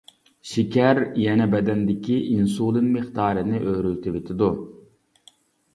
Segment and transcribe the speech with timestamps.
[0.51, 4.51] شېكەر يەنە بەدەندىكى ئىنسۇلىن مىقدارىنى ئۆرلىتىۋېتىدۇ.